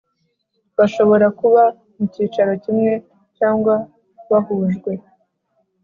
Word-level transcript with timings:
Bashobora 0.77 1.27
kuba 1.39 1.63
mu 1.95 2.03
cyicaro 2.13 2.53
kimwe 2.63 2.93
cyangwa 3.37 3.73
bahujwe 4.29 4.91